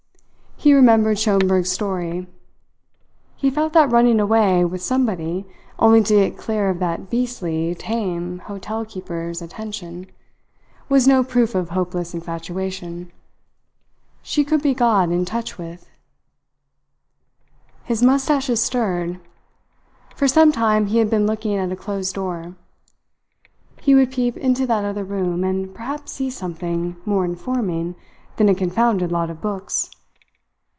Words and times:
He 0.63 0.73
remembered 0.75 1.17
Schomberg's 1.17 1.71
story. 1.71 2.27
He 3.35 3.49
felt 3.49 3.73
that 3.73 3.89
running 3.89 4.19
away 4.19 4.63
with 4.63 4.83
somebody 4.83 5.43
only 5.79 6.03
to 6.03 6.13
get 6.29 6.37
clear 6.37 6.69
of 6.69 6.77
that 6.77 7.09
beastly, 7.09 7.73
tame, 7.73 8.37
hotel 8.37 8.85
keeper's 8.85 9.41
attention 9.41 10.05
was 10.87 11.07
no 11.07 11.23
proof 11.23 11.55
of 11.55 11.69
hopeless 11.71 12.13
infatuation. 12.13 13.11
She 14.21 14.43
could 14.45 14.61
be 14.61 14.75
got 14.75 15.09
in 15.09 15.25
touch 15.25 15.57
with. 15.57 15.89
His 17.85 18.03
moustaches 18.03 18.61
stirred. 18.61 19.19
For 20.15 20.27
some 20.27 20.51
time 20.51 20.85
he 20.85 20.99
had 20.99 21.09
been 21.09 21.25
looking 21.25 21.55
at 21.55 21.71
a 21.71 21.75
closed 21.75 22.13
door. 22.13 22.53
He 23.81 23.95
would 23.95 24.11
peep 24.11 24.37
into 24.37 24.67
that 24.67 24.85
other 24.85 25.03
room, 25.03 25.43
and 25.43 25.73
perhaps 25.73 26.11
see 26.11 26.29
something 26.29 26.97
more 27.03 27.25
informing 27.25 27.95
than 28.35 28.47
a 28.47 28.53
confounded 28.53 29.11
lot 29.11 29.31
of 29.31 29.41
books. 29.41 29.89